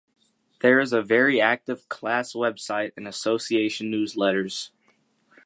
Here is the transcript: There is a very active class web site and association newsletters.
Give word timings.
There 0.61 0.79
is 0.79 0.93
a 0.93 1.03
very 1.03 1.39
active 1.39 1.87
class 1.87 2.33
web 2.33 2.57
site 2.57 2.91
and 2.97 3.07
association 3.07 3.91
newsletters. 3.93 4.71